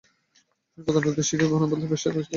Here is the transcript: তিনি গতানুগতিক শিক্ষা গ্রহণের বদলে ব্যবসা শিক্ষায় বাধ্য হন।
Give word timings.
তিনি 0.73 0.81
গতানুগতিক 0.85 1.25
শিক্ষা 1.29 1.47
গ্রহণের 1.49 1.69
বদলে 1.71 1.85
ব্যবসা 1.89 1.97
শিক্ষায় 2.03 2.13
বাধ্য 2.15 2.25
হন। 2.25 2.29